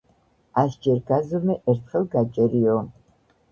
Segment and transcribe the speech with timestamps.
[0.61, 2.83] ასჯერ გაზომე და ერთხელ გაჭერიო